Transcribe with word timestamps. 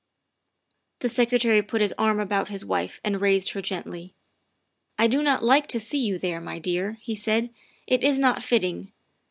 ''The 1.01 1.09
Secretary 1.09 1.61
put 1.61 1.79
his 1.79 1.93
arm 1.95 2.19
about 2.19 2.47
his 2.47 2.65
wife 2.65 2.99
and 3.03 3.21
raised 3.21 3.51
her 3.51 3.61
gently." 3.61 4.15
I 4.97 5.05
do 5.05 5.21
not 5.21 5.43
like 5.43 5.67
to 5.67 5.79
see 5.79 6.03
you 6.03 6.17
there, 6.17 6.41
my 6.41 6.57
dear," 6.57 6.97
he 7.01 7.13
said, 7.13 7.51
"it 7.85 8.03
is 8.03 8.17
not 8.17 8.41
fitting. 8.41 8.91